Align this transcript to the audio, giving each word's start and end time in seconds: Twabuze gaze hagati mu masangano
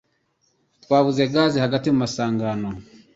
Twabuze 0.83 1.21
gaze 1.33 1.57
hagati 1.65 1.87
mu 1.91 1.97
masangano 2.03 2.69